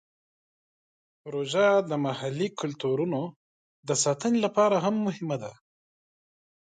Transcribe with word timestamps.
پروژه 1.21 1.67
د 1.89 1.91
محلي 2.05 2.47
کلتورونو 2.59 3.21
د 3.87 3.89
ساتنې 4.03 4.39
لپاره 4.45 4.75
هم 4.85 4.95
مهمه 5.07 5.37
ده. 5.43 5.51